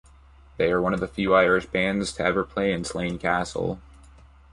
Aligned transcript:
They 0.57 0.71
are 0.71 0.81
one 0.81 0.95
of 0.95 0.99
the 0.99 1.07
few 1.07 1.35
Irish 1.35 1.67
bands 1.67 2.11
to 2.13 2.23
ever 2.25 2.43
play 2.43 2.73
in 2.73 2.83
Slane 2.83 3.19
Castle. 3.19 3.79